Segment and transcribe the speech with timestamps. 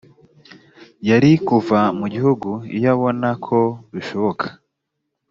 [1.09, 3.59] yari kuva mu gihugu iyo abona ko
[3.93, 4.45] bishoboka